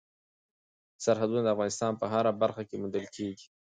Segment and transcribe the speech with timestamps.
[1.03, 3.47] سرحدونه د افغانستان په هره برخه کې موندل کېږي.